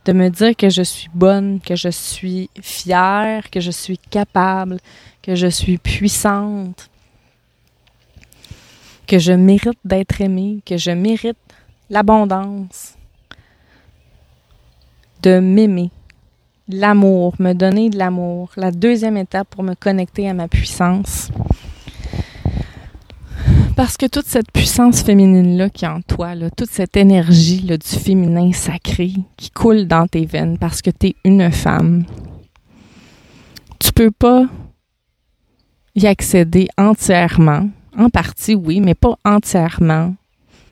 de 0.06 0.12
me 0.12 0.30
dire 0.30 0.54
que 0.56 0.70
je 0.70 0.82
suis 0.82 1.10
bonne, 1.12 1.60
que 1.60 1.74
je 1.74 1.88
suis 1.88 2.48
fière, 2.62 3.50
que 3.50 3.60
je 3.60 3.72
suis 3.72 3.98
capable, 3.98 4.78
que 5.20 5.34
je 5.34 5.48
suis 5.48 5.78
puissante, 5.78 6.88
que 9.08 9.18
je 9.18 9.32
mérite 9.32 9.78
d'être 9.84 10.20
aimée, 10.20 10.60
que 10.64 10.76
je 10.76 10.92
mérite 10.92 11.36
l'abondance, 11.90 12.94
de 15.22 15.40
m'aimer, 15.40 15.90
l'amour, 16.68 17.34
me 17.40 17.52
donner 17.52 17.90
de 17.90 17.98
l'amour, 17.98 18.50
la 18.56 18.70
deuxième 18.70 19.16
étape 19.16 19.48
pour 19.50 19.64
me 19.64 19.74
connecter 19.74 20.28
à 20.28 20.34
ma 20.34 20.46
puissance. 20.46 21.30
Parce 23.76 23.98
que 23.98 24.06
toute 24.06 24.24
cette 24.24 24.50
puissance 24.50 25.02
féminine-là 25.02 25.68
qui 25.68 25.84
est 25.84 25.88
en 25.88 26.00
toi, 26.00 26.32
toute 26.56 26.70
cette 26.70 26.96
énergie 26.96 27.60
là, 27.60 27.76
du 27.76 27.86
féminin 27.86 28.50
sacré 28.52 29.12
qui 29.36 29.50
coule 29.50 29.86
dans 29.86 30.06
tes 30.06 30.24
veines 30.24 30.56
parce 30.56 30.80
que 30.80 30.88
tu 30.88 31.08
es 31.08 31.16
une 31.24 31.52
femme, 31.52 32.06
tu 33.78 33.92
peux 33.92 34.10
pas 34.10 34.46
y 35.94 36.06
accéder 36.06 36.68
entièrement 36.78 37.68
en 37.98 38.08
partie, 38.08 38.54
oui, 38.54 38.80
mais 38.80 38.94
pas 38.94 39.18
entièrement. 39.26 40.14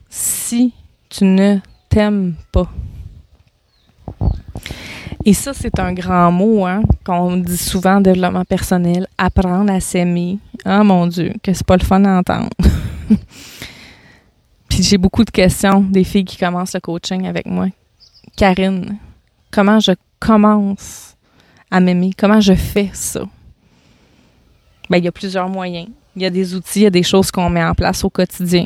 Si 0.09 0.73
tu 1.11 1.25
ne 1.25 1.59
t'aimes 1.91 2.35
pas. 2.53 2.71
Et 5.27 5.33
ça, 5.33 5.55
c'est 5.55 5.79
un 5.79 5.95
grand 5.95 6.31
mot, 6.31 6.67
hein, 6.67 6.83
qu'on 7.05 7.39
dit 7.39 7.57
souvent 7.57 7.97
en 7.97 8.01
développement 8.03 8.45
personnel, 8.45 9.07
apprendre 9.17 9.73
à 9.73 9.81
s'aimer. 9.81 10.39
Ah 10.65 10.85
mon 10.85 11.07
Dieu, 11.07 11.33
que 11.43 11.55
c'est 11.55 11.67
pas 11.67 11.79
le 11.79 11.85
fun 11.85 12.05
à 12.05 12.19
entendre. 12.19 12.51
Puis 14.69 14.83
j'ai 14.83 14.99
beaucoup 14.99 15.25
de 15.25 15.31
questions 15.31 15.81
des 15.81 16.05
filles 16.05 16.25
qui 16.27 16.37
commencent 16.37 16.75
le 16.75 16.81
coaching 16.81 17.27
avec 17.27 17.47
moi. 17.47 17.69
Karine, 18.37 18.99
comment 19.51 19.81
je 19.81 19.93
commence 20.21 21.17
à 21.71 21.81
m'aimer? 21.81 22.11
Comment 22.17 22.41
je 22.41 22.55
fais 22.55 22.91
ça? 22.93 23.23
Ben, 24.91 24.99
il 24.99 25.05
y 25.05 25.09
a 25.09 25.13
plusieurs 25.13 25.49
moyens. 25.49 25.89
Il 26.17 26.23
y 26.23 26.27
a 26.27 26.31
des 26.31 26.55
outils, 26.55 26.81
il 26.81 26.83
y 26.83 26.87
a 26.87 26.91
des 26.91 27.03
choses 27.03 27.31
qu'on 27.31 27.49
met 27.49 27.65
en 27.65 27.75
place 27.75 28.05
au 28.05 28.11
quotidien. 28.11 28.65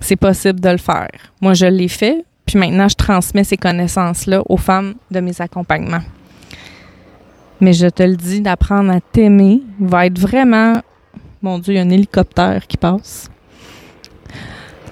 C'est 0.00 0.16
possible 0.16 0.58
de 0.58 0.70
le 0.70 0.78
faire. 0.78 1.10
Moi, 1.40 1.54
je 1.54 1.66
l'ai 1.66 1.88
fait, 1.88 2.24
maintenant, 2.58 2.88
je 2.88 2.96
transmets 2.96 3.44
ces 3.44 3.56
connaissances-là 3.56 4.42
aux 4.48 4.56
femmes 4.56 4.94
de 5.10 5.20
mes 5.20 5.40
accompagnements. 5.40 6.02
Mais 7.60 7.72
je 7.72 7.86
te 7.86 8.02
le 8.02 8.16
dis, 8.16 8.40
d'apprendre 8.40 8.90
à 8.92 9.00
t'aimer 9.00 9.62
va 9.78 10.06
être 10.06 10.18
vraiment... 10.18 10.74
Mon 11.40 11.58
Dieu, 11.58 11.74
il 11.74 11.76
y 11.76 11.80
a 11.80 11.82
un 11.82 11.90
hélicoptère 11.90 12.66
qui 12.66 12.76
passe. 12.76 13.30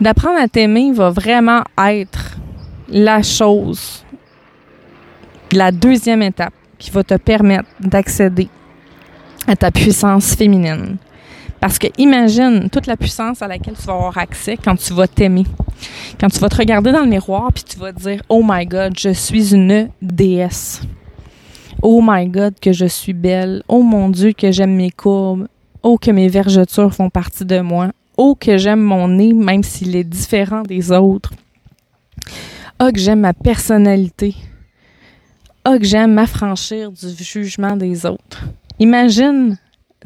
D'apprendre 0.01 0.41
à 0.41 0.49
t'aimer 0.49 0.93
va 0.93 1.11
vraiment 1.11 1.63
être 1.79 2.37
la 2.89 3.23
chose, 3.23 4.05
la 5.53 5.71
deuxième 5.73 6.23
étape 6.23 6.55
qui 6.79 6.91
va 6.91 7.05
te 7.05 7.15
permettre 7.15 7.69
d'accéder 7.81 8.49
à 9.47 9.57
ta 9.57 9.71
puissance 9.71 10.35
féminine. 10.35 10.97
Parce 11.61 11.79
que 11.79 11.89
imagine 11.99 12.71
toute 12.71 12.87
la 12.87 12.97
puissance 12.97 13.43
à 13.43 13.49
laquelle 13.49 13.75
tu 13.75 13.83
vas 13.83 13.93
avoir 13.93 14.17
accès 14.17 14.57
quand 14.57 14.77
tu 14.77 14.95
vas 14.95 15.07
t'aimer. 15.07 15.45
Quand 16.19 16.29
tu 16.29 16.39
vas 16.39 16.49
te 16.49 16.57
regarder 16.57 16.91
dans 16.91 17.03
le 17.03 17.09
miroir 17.09 17.53
puis 17.53 17.65
tu 17.65 17.79
vas 17.79 17.93
te 17.93 18.01
dire 18.01 18.23
"Oh 18.31 18.43
my 18.43 18.65
god, 18.67 18.99
je 18.99 19.11
suis 19.11 19.55
une 19.55 19.91
déesse." 20.01 20.81
"Oh 21.83 22.01
my 22.03 22.27
god, 22.29 22.59
que 22.61 22.73
je 22.73 22.87
suis 22.87 23.13
belle. 23.13 23.63
Oh 23.69 23.83
mon 23.83 24.09
dieu, 24.09 24.33
que 24.33 24.51
j'aime 24.51 24.75
mes 24.75 24.91
courbes. 24.91 25.49
Oh 25.83 25.99
que 25.99 26.11
mes 26.11 26.29
vergetures 26.29 26.95
font 26.95 27.11
partie 27.11 27.45
de 27.45 27.61
moi. 27.61 27.91
Oh 28.17 28.35
que 28.35 28.57
j'aime 28.57 28.83
mon 28.83 29.09
nez 29.09 29.33
même 29.35 29.63
s'il 29.63 29.97
est 29.97 30.05
différent 30.05 30.63
des 30.63 30.93
autres. 30.93 31.33
Oh 32.83 32.91
que 32.93 33.01
j'aime 33.01 33.21
ma 33.21 33.35
personnalité. 33.35 34.35
Oh 35.67 35.77
que 35.79 35.85
j'aime 35.85 36.15
m'affranchir 36.15 36.91
du 36.91 37.23
jugement 37.23 37.77
des 37.77 38.07
autres." 38.07 38.45
Imagine 38.79 39.59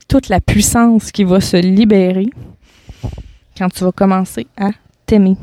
toute 0.09 0.29
la 0.29 0.41
puissance 0.41 1.13
qui 1.13 1.25
va 1.25 1.41
se 1.41 1.57
libérer 1.57 2.29
quand 3.57 3.69
tu 3.69 3.85
vas 3.85 3.93
commencer 3.93 4.47
à 4.57 4.71
t'aimer. 5.07 5.37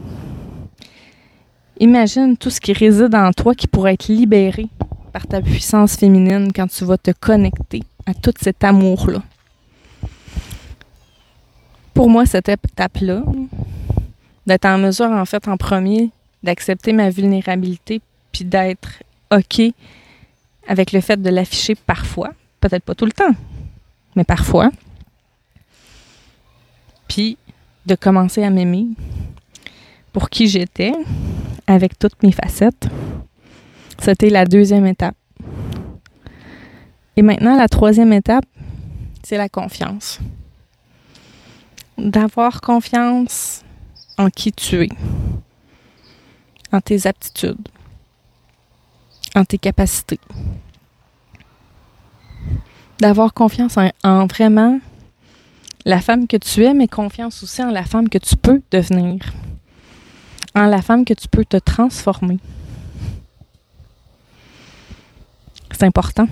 Imagine 1.79 2.37
tout 2.37 2.49
ce 2.49 2.61
qui 2.61 2.73
réside 2.73 3.15
en 3.15 3.31
toi 3.31 3.55
qui 3.55 3.67
pourrait 3.67 3.93
être 3.93 4.07
libéré 4.07 4.67
par 5.11 5.27
ta 5.27 5.41
puissance 5.41 5.95
féminine 5.95 6.51
quand 6.53 6.67
tu 6.67 6.85
vas 6.85 6.97
te 6.97 7.11
connecter 7.11 7.83
à 8.05 8.13
tout 8.13 8.33
cet 8.39 8.63
amour-là. 8.63 9.21
Pour 11.93 12.09
moi, 12.09 12.25
cette 12.25 12.49
étape-là, 12.49 13.23
d'être 14.47 14.65
en 14.65 14.77
mesure, 14.77 15.11
en 15.11 15.25
fait, 15.25 15.47
en 15.47 15.57
premier, 15.57 16.11
d'accepter 16.43 16.93
ma 16.93 17.09
vulnérabilité, 17.09 18.01
puis 18.31 18.45
d'être 18.45 19.03
OK 19.31 19.61
avec 20.67 20.91
le 20.91 21.01
fait 21.01 21.21
de 21.21 21.29
l'afficher 21.29 21.75
parfois, 21.75 22.31
peut-être 22.59 22.83
pas 22.83 22.95
tout 22.95 23.05
le 23.05 23.11
temps, 23.11 23.33
mais 24.15 24.23
parfois. 24.23 24.71
Puis 27.07 27.37
de 27.85 27.95
commencer 27.95 28.43
à 28.43 28.49
m'aimer 28.49 28.87
pour 30.13 30.29
qui 30.29 30.47
j'étais, 30.47 30.93
avec 31.67 31.97
toutes 31.97 32.21
mes 32.23 32.31
facettes. 32.31 32.87
C'était 33.97 34.29
la 34.29 34.45
deuxième 34.45 34.85
étape. 34.85 35.15
Et 37.15 37.21
maintenant, 37.21 37.55
la 37.55 37.67
troisième 37.67 38.13
étape, 38.13 38.45
c'est 39.23 39.37
la 39.37 39.49
confiance. 39.49 40.19
D'avoir 41.97 42.61
confiance 42.61 43.63
en 44.17 44.29
qui 44.29 44.51
tu 44.51 44.83
es, 44.83 44.89
en 46.71 46.81
tes 46.81 47.07
aptitudes, 47.07 47.67
en 49.35 49.45
tes 49.45 49.57
capacités 49.57 50.19
d'avoir 53.01 53.33
confiance 53.33 53.77
en, 54.03 54.27
vraiment 54.27 54.79
la 55.85 55.99
femme 55.99 56.27
que 56.27 56.37
tu 56.37 56.63
es, 56.63 56.73
mais 56.75 56.87
confiance 56.87 57.41
aussi 57.41 57.63
en 57.63 57.71
la 57.71 57.83
femme 57.83 58.07
que 58.07 58.19
tu 58.19 58.37
peux 58.37 58.61
devenir, 58.69 59.19
en 60.53 60.67
la 60.67 60.83
femme 60.83 61.03
que 61.03 61.15
tu 61.15 61.27
peux 61.27 61.43
te 61.43 61.57
transformer. 61.57 62.37
C'est 65.71 65.83
important. 65.83 66.27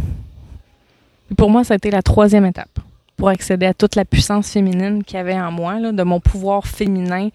Pour 1.36 1.50
moi, 1.50 1.64
ça 1.64 1.74
a 1.74 1.78
été 1.78 1.90
la 1.90 2.04
troisième 2.04 2.46
étape 2.46 2.80
pour 3.18 3.30
accéder 3.30 3.66
à 3.66 3.74
toute 3.74 3.96
la 3.96 4.06
puissance 4.06 4.52
féminine 4.52 5.04
qu'il 5.04 5.18
y 5.18 5.20
avait 5.20 5.40
en 5.40 5.52
moi, 5.52 5.80
de 5.80 6.04
mon 6.04 6.20
pouvoir 6.20 6.68
féminin, 6.68 7.30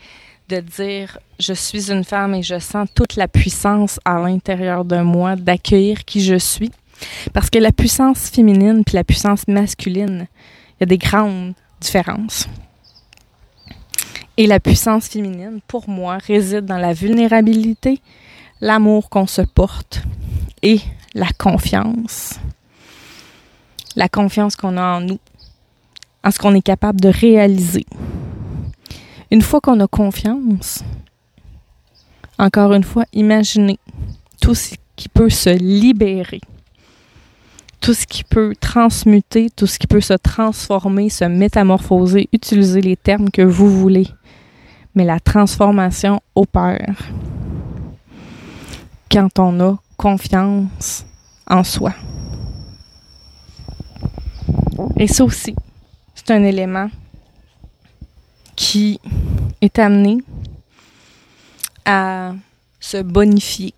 de 0.48 0.60
dire 0.60 1.18
je 1.40 1.52
suis 1.52 1.90
une 1.90 2.04
femme 2.04 2.34
et 2.34 2.42
je 2.44 2.60
sens 2.60 2.88
toute 2.94 3.16
la 3.16 3.26
puissance 3.26 3.98
à 4.04 4.20
l'intérieur 4.20 4.84
de 4.84 4.98
moi, 4.98 5.34
d'accueillir 5.34 6.04
qui 6.04 6.22
je 6.22 6.36
suis 6.36 6.70
parce 7.32 7.50
que 7.50 7.58
la 7.58 7.72
puissance 7.72 8.28
féminine 8.30 8.84
puis 8.84 8.94
la 8.94 9.04
puissance 9.04 9.46
masculine, 9.48 10.26
il 10.72 10.80
y 10.80 10.82
a 10.84 10.86
des 10.86 10.98
grandes 10.98 11.54
différences. 11.80 12.48
Et 14.36 14.46
la 14.46 14.58
puissance 14.58 15.06
féminine, 15.08 15.60
pour 15.68 15.88
moi, 15.88 16.18
réside 16.18 16.64
dans 16.64 16.78
la 16.78 16.92
vulnérabilité, 16.92 18.00
l'amour 18.60 19.08
qu'on 19.08 19.28
se 19.28 19.42
porte 19.42 20.02
et 20.62 20.80
la 21.14 21.28
confiance. 21.38 22.40
La 23.94 24.08
confiance 24.08 24.56
qu'on 24.56 24.76
a 24.76 24.96
en 24.96 25.00
nous, 25.00 25.20
en 26.24 26.30
ce 26.32 26.38
qu'on 26.40 26.54
est 26.54 26.62
capable 26.62 27.00
de 27.00 27.10
réaliser. 27.10 27.86
Une 29.30 29.42
fois 29.42 29.60
qu'on 29.60 29.78
a 29.78 29.86
confiance, 29.86 30.82
encore 32.38 32.72
une 32.72 32.82
fois, 32.82 33.04
imaginez 33.12 33.78
tout 34.40 34.56
ce 34.56 34.74
qui 34.96 35.08
peut 35.08 35.30
se 35.30 35.50
libérer 35.50 36.40
tout 37.84 37.92
ce 37.92 38.06
qui 38.06 38.24
peut 38.24 38.54
transmuter, 38.58 39.50
tout 39.50 39.66
ce 39.66 39.78
qui 39.78 39.86
peut 39.86 40.00
se 40.00 40.14
transformer, 40.14 41.10
se 41.10 41.26
métamorphoser, 41.26 42.30
utilisez 42.32 42.80
les 42.80 42.96
termes 42.96 43.30
que 43.30 43.42
vous 43.42 43.68
voulez. 43.68 44.08
Mais 44.94 45.04
la 45.04 45.20
transformation 45.20 46.22
opère 46.34 46.96
quand 49.12 49.38
on 49.38 49.60
a 49.60 49.76
confiance 49.98 51.04
en 51.46 51.62
soi. 51.62 51.92
Et 54.96 55.06
ça 55.06 55.24
aussi, 55.24 55.54
c'est 56.14 56.30
un 56.30 56.42
élément 56.42 56.88
qui 58.56 58.98
est 59.60 59.78
amené 59.78 60.22
à 61.84 62.32
se 62.80 63.02
bonifier 63.02 63.74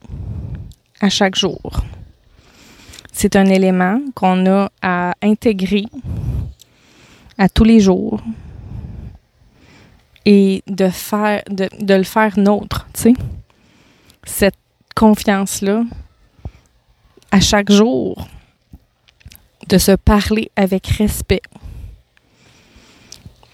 à 1.00 1.08
chaque 1.08 1.34
jour. 1.34 1.82
C'est 3.18 3.34
un 3.34 3.46
élément 3.46 3.98
qu'on 4.14 4.44
a 4.44 4.70
à 4.82 5.14
intégrer 5.22 5.86
à 7.38 7.48
tous 7.48 7.64
les 7.64 7.80
jours 7.80 8.20
et 10.26 10.62
de 10.66 10.90
faire 10.90 11.42
de, 11.48 11.66
de 11.80 11.94
le 11.94 12.02
faire 12.02 12.38
nôtre, 12.38 12.86
tu 12.92 13.00
sais. 13.00 13.14
Cette 14.24 14.58
confiance-là 14.94 15.84
à 17.30 17.40
chaque 17.40 17.72
jour, 17.72 18.28
de 19.66 19.78
se 19.78 19.92
parler 19.92 20.50
avec 20.54 20.86
respect, 20.86 21.40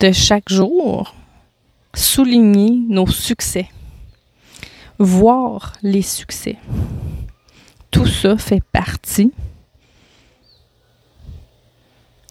de 0.01 0.11
chaque 0.11 0.49
jour 0.49 1.15
souligner 1.95 2.81
nos 2.89 3.07
succès, 3.07 3.69
voir 4.99 5.75
les 5.85 6.03
succès. 6.03 6.57
Tout 7.93 8.07
ça 8.07 8.37
fait 8.37 8.65
partie 8.73 9.31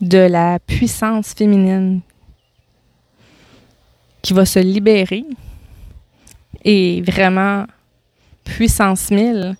de 0.01 0.17
la 0.17 0.59
puissance 0.59 1.33
féminine 1.33 2.01
qui 4.21 4.33
va 4.33 4.45
se 4.45 4.59
libérer 4.59 5.23
et 6.63 7.01
vraiment 7.01 7.65
puissance 8.43 9.11
1000 9.11 9.55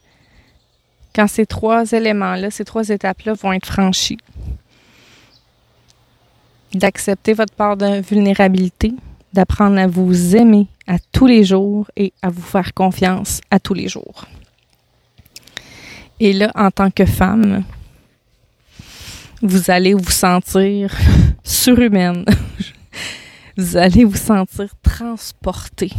quand 1.14 1.28
ces 1.28 1.46
trois 1.46 1.92
éléments-là, 1.92 2.52
ces 2.52 2.66
trois 2.66 2.90
étapes-là 2.90 3.34
vont 3.34 3.54
être 3.54 3.66
franchis. 3.66 4.18
D'accepter 6.74 7.34
votre 7.34 7.54
part 7.54 7.76
de 7.76 8.02
vulnérabilité, 8.02 8.94
d'apprendre 9.34 9.78
à 9.78 9.88
vous 9.88 10.36
aimer 10.36 10.68
à 10.88 10.98
tous 11.12 11.28
les 11.28 11.44
jours 11.44 11.90
et 11.98 12.14
à 12.22 12.30
vous 12.30 12.42
faire 12.42 12.74
confiance 12.74 13.42
à 13.52 13.60
tous 13.60 13.74
les 13.74 13.90
jours. 13.90 14.26
Et 16.20 16.34
là, 16.34 16.52
en 16.56 16.72
tant 16.72 16.92
que 16.92 17.06
femme, 17.06 17.64
vous 19.42 19.72
allez 19.72 19.94
vous 19.94 20.12
sentir 20.12 20.96
surhumaine. 21.44 22.26
vous 23.58 23.78
allez 23.78 24.04
vous 24.04 24.18
sentir 24.18 24.70
transportée. 24.82 25.92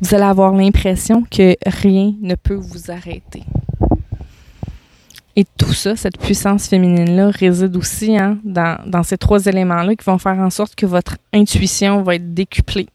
Vous 0.00 0.14
allez 0.14 0.24
avoir 0.24 0.52
l'impression 0.52 1.22
que 1.22 1.56
rien 1.66 2.14
ne 2.20 2.34
peut 2.34 2.54
vous 2.54 2.90
arrêter. 2.90 3.44
Et 5.38 5.44
tout 5.58 5.74
ça, 5.74 5.96
cette 5.96 6.18
puissance 6.18 6.66
féminine-là, 6.68 7.30
réside 7.30 7.76
aussi 7.76 8.16
hein, 8.16 8.38
dans, 8.42 8.78
dans 8.86 9.02
ces 9.02 9.18
trois 9.18 9.44
éléments-là 9.44 9.94
qui 9.94 10.04
vont 10.04 10.16
faire 10.18 10.38
en 10.38 10.48
sorte 10.48 10.74
que 10.74 10.86
votre 10.86 11.18
intuition 11.34 12.02
va 12.02 12.14
être 12.14 12.32
décuplée, 12.32 12.88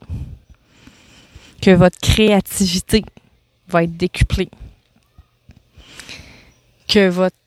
que 1.61 1.69
votre 1.69 1.99
créativité 1.99 3.03
va 3.67 3.83
être 3.83 3.95
décuplée, 3.95 4.49
que 6.87 7.09
votre 7.09 7.37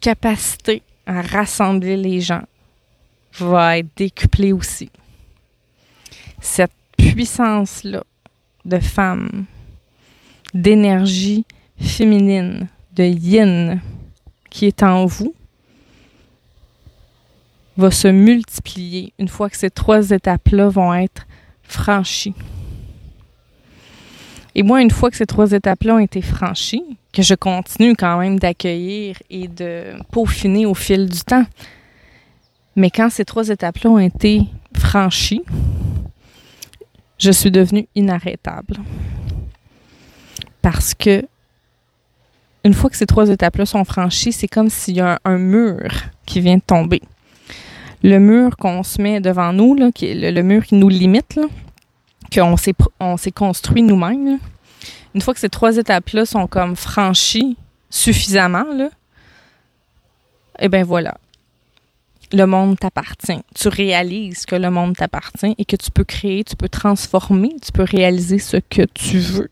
capacité 0.00 0.82
à 1.06 1.22
rassembler 1.22 1.96
les 1.96 2.20
gens 2.20 2.44
va 3.38 3.78
être 3.78 3.88
décuplée 3.96 4.52
aussi. 4.52 4.90
Cette 6.40 6.72
puissance-là 6.96 8.04
de 8.64 8.78
femme, 8.78 9.44
d'énergie 10.52 11.44
féminine, 11.78 12.68
de 12.92 13.04
yin, 13.04 13.80
qui 14.50 14.66
est 14.66 14.82
en 14.82 15.04
vous 15.06 15.34
va 17.76 17.90
se 17.90 18.08
multiplier 18.08 19.12
une 19.18 19.28
fois 19.28 19.50
que 19.50 19.56
ces 19.56 19.70
trois 19.70 20.10
étapes-là 20.10 20.68
vont 20.68 20.94
être 20.94 21.26
franchies. 21.64 22.34
Et 24.54 24.62
moi, 24.62 24.80
une 24.80 24.90
fois 24.90 25.10
que 25.10 25.16
ces 25.16 25.26
trois 25.26 25.52
étapes-là 25.52 25.96
ont 25.96 25.98
été 25.98 26.22
franchies, 26.22 26.84
que 27.12 27.22
je 27.22 27.34
continue 27.34 27.94
quand 27.96 28.18
même 28.18 28.38
d'accueillir 28.38 29.16
et 29.30 29.48
de 29.48 29.94
peaufiner 30.12 30.66
au 30.66 30.74
fil 30.74 31.08
du 31.08 31.20
temps, 31.20 31.44
mais 32.76 32.90
quand 32.90 33.10
ces 33.10 33.24
trois 33.24 33.48
étapes-là 33.48 33.90
ont 33.90 33.98
été 33.98 34.42
franchies, 34.76 35.42
je 37.18 37.30
suis 37.30 37.50
devenue 37.50 37.86
inarrêtable. 37.94 38.76
Parce 40.62 40.94
que 40.94 41.24
une 42.64 42.72
fois 42.72 42.88
que 42.88 42.96
ces 42.96 43.06
trois 43.06 43.28
étapes-là 43.28 43.66
sont 43.66 43.84
franchies, 43.84 44.32
c'est 44.32 44.48
comme 44.48 44.70
s'il 44.70 44.96
y 44.96 45.00
a 45.00 45.20
un, 45.24 45.36
mur 45.36 45.90
qui 46.24 46.40
vient 46.40 46.56
de 46.56 46.62
tomber. 46.66 47.02
Le 48.02 48.18
mur 48.18 48.56
qu'on 48.56 48.82
se 48.82 49.00
met 49.00 49.20
devant 49.20 49.52
nous, 49.52 49.74
le, 49.74 50.42
mur 50.42 50.64
qui 50.64 50.74
nous 50.74 50.88
limite, 50.88 51.38
qu'on 52.34 52.56
s'est, 52.56 52.74
on 53.00 53.16
s'est 53.16 53.32
construit 53.32 53.82
nous-mêmes, 53.82 54.38
une 55.14 55.20
fois 55.20 55.34
que 55.34 55.40
ces 55.40 55.48
trois 55.48 55.76
étapes-là 55.76 56.26
sont 56.26 56.46
comme 56.46 56.76
franchies 56.76 57.56
suffisamment, 57.90 58.64
eh 60.58 60.68
bien 60.68 60.84
voilà. 60.84 61.16
Le 62.32 62.46
monde 62.46 62.78
t'appartient. 62.78 63.40
Tu 63.54 63.68
réalises 63.68 64.44
que 64.44 64.56
le 64.56 64.70
monde 64.70 64.96
t'appartient 64.96 65.54
et 65.56 65.64
que 65.64 65.76
tu 65.76 65.90
peux 65.90 66.04
créer, 66.04 66.42
tu 66.42 66.56
peux 66.56 66.68
transformer, 66.68 67.54
tu 67.62 67.70
peux 67.70 67.84
réaliser 67.84 68.38
ce 68.38 68.56
que 68.56 68.82
tu 68.82 69.18
veux 69.18 69.50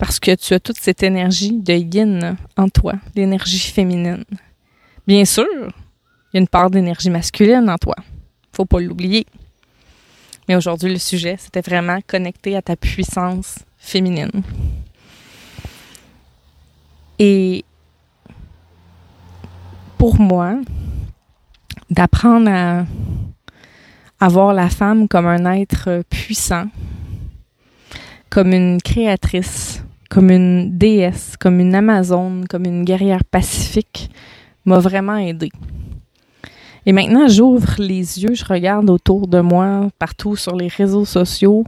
parce 0.00 0.18
que 0.18 0.34
tu 0.34 0.54
as 0.54 0.60
toute 0.60 0.78
cette 0.78 1.02
énergie 1.02 1.52
de 1.52 1.74
yin 1.74 2.36
en 2.56 2.68
toi, 2.70 2.94
l'énergie 3.14 3.58
féminine. 3.58 4.24
Bien 5.06 5.26
sûr, 5.26 5.46
il 5.52 6.34
y 6.34 6.36
a 6.38 6.40
une 6.40 6.48
part 6.48 6.70
d'énergie 6.70 7.10
masculine 7.10 7.68
en 7.68 7.76
toi. 7.76 7.96
Faut 8.50 8.64
pas 8.64 8.80
l'oublier. 8.80 9.26
Mais 10.50 10.56
aujourd'hui, 10.56 10.90
le 10.90 10.98
sujet, 10.98 11.36
c'était 11.38 11.60
vraiment 11.60 12.00
connecté 12.04 12.56
à 12.56 12.60
ta 12.60 12.74
puissance 12.74 13.60
féminine. 13.78 14.42
Et 17.20 17.64
pour 19.96 20.20
moi, 20.20 20.56
d'apprendre 21.88 22.50
à, 22.50 22.84
à 24.18 24.28
voir 24.28 24.52
la 24.52 24.68
femme 24.68 25.06
comme 25.06 25.26
un 25.26 25.52
être 25.52 26.02
puissant, 26.10 26.66
comme 28.28 28.52
une 28.52 28.82
créatrice, 28.82 29.84
comme 30.08 30.32
une 30.32 30.76
déesse, 30.76 31.36
comme 31.38 31.60
une 31.60 31.76
Amazone, 31.76 32.48
comme 32.48 32.64
une 32.64 32.84
guerrière 32.84 33.22
pacifique, 33.22 34.10
m'a 34.64 34.80
vraiment 34.80 35.16
aidée. 35.16 35.52
Et 36.86 36.92
maintenant, 36.92 37.28
j'ouvre 37.28 37.74
les 37.78 38.22
yeux, 38.22 38.34
je 38.34 38.44
regarde 38.44 38.88
autour 38.88 39.28
de 39.28 39.40
moi, 39.40 39.88
partout 39.98 40.36
sur 40.36 40.56
les 40.56 40.68
réseaux 40.68 41.04
sociaux 41.04 41.64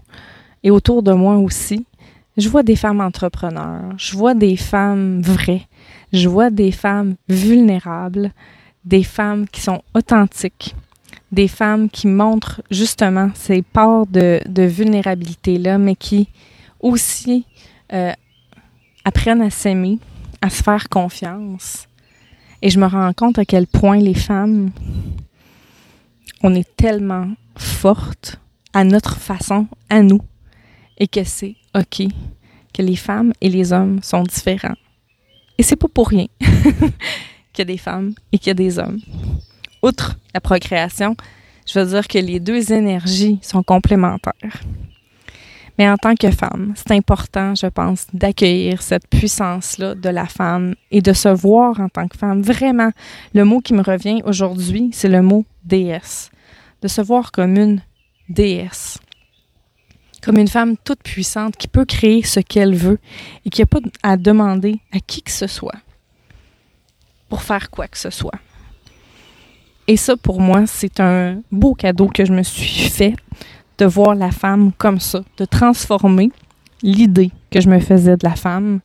et 0.62 0.70
autour 0.70 1.02
de 1.02 1.12
moi 1.12 1.36
aussi. 1.36 1.84
Je 2.36 2.48
vois 2.48 2.62
des 2.62 2.76
femmes 2.76 3.00
entrepreneurs, 3.00 3.92
je 3.98 4.16
vois 4.16 4.34
des 4.34 4.56
femmes 4.56 5.20
vraies, 5.20 5.66
je 6.14 6.28
vois 6.28 6.48
des 6.48 6.72
femmes 6.72 7.16
vulnérables, 7.28 8.32
des 8.86 9.02
femmes 9.02 9.46
qui 9.46 9.60
sont 9.60 9.82
authentiques, 9.94 10.74
des 11.30 11.48
femmes 11.48 11.90
qui 11.90 12.06
montrent 12.06 12.62
justement 12.70 13.30
ces 13.34 13.60
parts 13.60 14.06
de, 14.06 14.40
vulnérabilité-là, 14.48 15.76
mais 15.76 15.94
qui 15.94 16.28
aussi 16.80 17.44
euh, 17.92 18.12
apprennent 19.04 19.42
à 19.42 19.50
s'aimer, 19.50 19.98
à 20.40 20.48
se 20.48 20.62
faire 20.62 20.88
confiance. 20.88 21.86
Et 22.62 22.70
je 22.70 22.78
me 22.78 22.86
rends 22.86 23.12
compte 23.12 23.38
à 23.38 23.44
quel 23.44 23.66
point 23.66 23.98
les 23.98 24.14
femmes, 24.14 24.70
on 26.42 26.54
est 26.54 26.76
tellement 26.76 27.28
fortes 27.56 28.40
à 28.72 28.84
notre 28.84 29.16
façon, 29.16 29.66
à 29.90 30.02
nous, 30.02 30.20
et 30.98 31.08
que 31.08 31.24
c'est 31.24 31.56
OK 31.74 32.06
que 32.72 32.82
les 32.82 32.96
femmes 32.96 33.32
et 33.40 33.48
les 33.48 33.72
hommes 33.72 34.00
sont 34.02 34.22
différents. 34.22 34.76
Et 35.58 35.62
c'est 35.62 35.76
pas 35.76 35.88
pour 35.88 36.08
rien 36.08 36.26
qu'il 36.40 37.58
y 37.58 37.62
a 37.62 37.64
des 37.64 37.78
femmes 37.78 38.14
et 38.30 38.38
qu'il 38.38 38.48
y 38.48 38.50
a 38.50 38.54
des 38.54 38.78
hommes. 38.78 39.00
Outre 39.82 40.16
la 40.32 40.40
procréation, 40.40 41.16
je 41.66 41.78
veux 41.78 41.86
dire 41.86 42.08
que 42.08 42.18
les 42.18 42.40
deux 42.40 42.72
énergies 42.72 43.38
sont 43.42 43.62
complémentaires. 43.62 44.62
Mais 45.78 45.88
en 45.88 45.96
tant 45.96 46.14
que 46.14 46.30
femme, 46.30 46.74
c'est 46.76 46.92
important, 46.92 47.54
je 47.54 47.66
pense, 47.66 48.06
d'accueillir 48.12 48.82
cette 48.82 49.08
puissance-là 49.08 49.94
de 49.94 50.08
la 50.08 50.26
femme 50.26 50.74
et 50.90 51.00
de 51.00 51.12
se 51.12 51.28
voir 51.28 51.80
en 51.80 51.88
tant 51.88 52.08
que 52.08 52.16
femme. 52.16 52.42
Vraiment, 52.42 52.90
le 53.34 53.44
mot 53.44 53.60
qui 53.60 53.72
me 53.72 53.82
revient 53.82 54.22
aujourd'hui, 54.24 54.90
c'est 54.92 55.08
le 55.08 55.22
mot 55.22 55.44
déesse. 55.64 56.30
De 56.82 56.88
se 56.88 57.00
voir 57.00 57.32
comme 57.32 57.56
une 57.56 57.80
déesse. 58.28 58.98
Comme 60.22 60.38
une 60.38 60.48
femme 60.48 60.76
toute 60.76 61.02
puissante 61.02 61.56
qui 61.56 61.68
peut 61.68 61.84
créer 61.84 62.22
ce 62.22 62.40
qu'elle 62.40 62.74
veut 62.74 62.98
et 63.44 63.50
qui 63.50 63.62
n'a 63.62 63.66
pas 63.66 63.80
à 64.02 64.16
demander 64.16 64.78
à 64.92 65.00
qui 65.00 65.22
que 65.22 65.32
ce 65.32 65.46
soit 65.46 65.78
pour 67.28 67.42
faire 67.42 67.70
quoi 67.70 67.88
que 67.88 67.96
ce 67.96 68.10
soit. 68.10 68.38
Et 69.88 69.96
ça, 69.96 70.16
pour 70.18 70.40
moi, 70.40 70.66
c'est 70.66 71.00
un 71.00 71.40
beau 71.50 71.74
cadeau 71.74 72.08
que 72.08 72.26
je 72.26 72.32
me 72.32 72.42
suis 72.42 72.90
fait 72.90 73.16
de 73.82 73.86
voir 73.88 74.14
la 74.14 74.30
femme 74.30 74.70
comme 74.78 75.00
ça, 75.00 75.22
de 75.38 75.44
transformer 75.44 76.30
l'idée 76.84 77.32
que 77.50 77.60
je 77.60 77.68
me 77.68 77.80
faisais 77.80 78.16
de 78.16 78.24
la 78.24 78.36
femme 78.36 78.78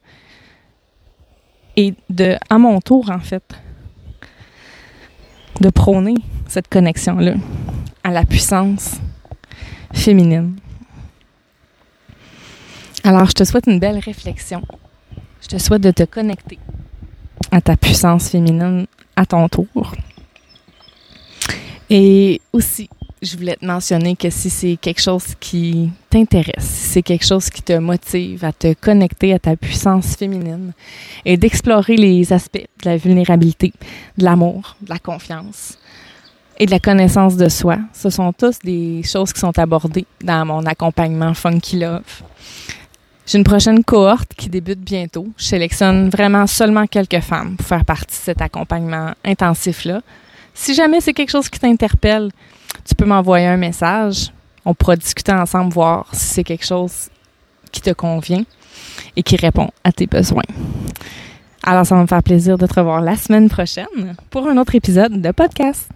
et 1.76 1.94
de, 2.10 2.36
à 2.50 2.58
mon 2.58 2.82
tour, 2.82 3.12
en 3.12 3.20
fait, 3.20 3.44
de 5.62 5.70
prôner 5.70 6.16
cette 6.48 6.68
connexion-là 6.68 7.36
à 8.04 8.10
la 8.10 8.26
puissance 8.26 8.96
féminine. 9.94 10.56
Alors, 13.04 13.28
je 13.28 13.34
te 13.34 13.44
souhaite 13.44 13.68
une 13.68 13.80
belle 13.80 14.00
réflexion. 14.00 14.64
Je 15.44 15.48
te 15.48 15.58
souhaite 15.60 15.84
de 15.84 15.92
te 15.92 16.04
connecter 16.04 16.58
à 17.52 17.62
ta 17.62 17.78
puissance 17.78 18.30
féminine 18.30 18.88
à 19.16 19.28
ton 19.28 19.48
tour. 19.48 19.94
Et 21.92 22.42
aussi, 22.52 22.90
je 23.22 23.36
voulais 23.36 23.56
te 23.56 23.66
mentionner 23.66 24.16
que 24.16 24.30
si 24.30 24.50
c'est 24.50 24.78
quelque 24.78 25.02
chose 25.02 25.36
qui 25.40 25.90
t'intéresse, 26.10 26.64
si 26.64 26.90
c'est 26.90 27.02
quelque 27.02 27.26
chose 27.26 27.50
qui 27.50 27.62
te 27.62 27.74
motive 27.74 28.46
à 28.46 28.54
te 28.54 28.74
connecter 28.74 29.34
à 29.34 29.40
ta 29.40 29.56
puissance 29.56 30.16
féminine 30.16 30.74
et 31.26 31.38
d'explorer 31.38 31.98
les 31.98 32.32
aspects 32.32 32.68
de 32.84 32.90
la 32.90 32.98
vulnérabilité, 32.98 33.74
de 34.18 34.24
l'amour, 34.24 34.76
de 34.82 34.90
la 34.90 35.00
confiance 35.00 35.78
et 36.60 36.66
de 36.66 36.72
la 36.72 36.80
connaissance 36.80 37.38
de 37.38 37.50
soi, 37.50 37.78
ce 37.94 38.10
sont 38.10 38.34
tous 38.34 38.60
des 38.64 39.02
choses 39.04 39.34
qui 39.34 39.40
sont 39.40 39.58
abordées 39.58 40.06
dans 40.24 40.46
mon 40.46 40.66
accompagnement 40.66 41.34
Funky 41.34 41.80
Love. 41.80 42.24
J'ai 43.26 43.38
une 43.38 43.44
prochaine 43.44 43.84
cohorte 43.84 44.34
qui 44.36 44.48
débute 44.50 44.80
bientôt. 44.80 45.28
Je 45.38 45.44
sélectionne 45.44 46.10
vraiment 46.10 46.48
seulement 46.48 46.88
quelques 46.88 47.20
femmes 47.20 47.58
pour 47.58 47.68
faire 47.68 47.84
partie 47.84 48.18
de 48.18 48.24
cet 48.24 48.42
accompagnement 48.42 49.12
intensif-là. 49.26 50.02
Si 50.54 50.74
jamais 50.74 51.02
c'est 51.02 51.14
quelque 51.14 51.30
chose 51.30 51.50
qui 51.50 51.60
t'interpelle, 51.60 52.32
tu 52.88 52.96
peux 52.96 53.06
m'envoyer 53.06 53.48
un 53.48 53.58
message. 53.58 54.32
On 54.66 54.74
pourra 54.74 54.96
discuter 54.96 55.32
ensemble, 55.32 55.74
voir 55.74 56.08
si 56.14 56.26
c'est 56.26 56.44
quelque 56.44 56.66
chose 56.66 57.10
qui 57.72 57.82
te 57.82 57.92
convient 57.92 58.44
et 59.16 59.24
qui 59.24 59.36
répond 59.36 59.70
à 59.84 59.92
tes 59.92 60.08
besoins. 60.08 60.44
Alors, 61.64 61.86
ça 61.86 61.96
va 61.96 62.02
me 62.02 62.08
faire 62.08 62.24
plaisir 62.24 62.58
de 62.58 62.66
te 62.66 62.74
revoir 62.74 63.02
la 63.02 63.16
semaine 63.16 63.50
prochaine 63.50 64.16
pour 64.30 64.48
un 64.48 64.58
autre 64.58 64.76
épisode 64.76 65.22
de 65.22 65.32
podcast. 65.32 65.90